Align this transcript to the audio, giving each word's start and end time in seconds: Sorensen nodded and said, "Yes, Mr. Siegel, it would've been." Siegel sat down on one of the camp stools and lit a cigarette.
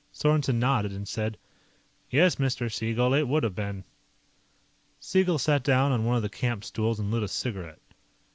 Sorensen 0.11 0.55
nodded 0.59 0.93
and 0.93 1.07
said, 1.07 1.37
"Yes, 2.09 2.37
Mr. 2.37 2.71
Siegel, 2.71 3.13
it 3.13 3.27
would've 3.27 3.53
been." 3.53 3.83
Siegel 4.99 5.37
sat 5.37 5.61
down 5.63 5.91
on 5.91 6.05
one 6.05 6.15
of 6.15 6.23
the 6.23 6.27
camp 6.27 6.63
stools 6.63 6.99
and 6.99 7.11
lit 7.11 7.21
a 7.21 7.27
cigarette. 7.27 7.77